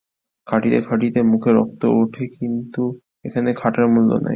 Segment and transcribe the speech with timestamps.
[0.47, 2.81] খাটিতে খাটিতে মুখে রক্ত ওঠে-কিন্তু
[3.25, 4.29] এখানে খাটার মূল্য নাই।